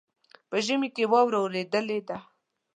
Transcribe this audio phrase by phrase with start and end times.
[0.49, 2.17] په ژمي کې واوره اوریدلې ده.